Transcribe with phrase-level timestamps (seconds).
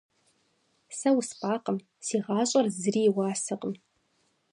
[0.97, 3.73] Сэ успӀакъым– си гъащӀэр зыри и уасэкъым.